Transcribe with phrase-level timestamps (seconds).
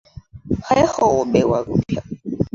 [0.63, 2.01] 还好我没玩股票。